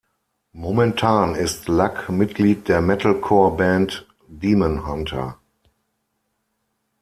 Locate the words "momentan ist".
0.53-1.67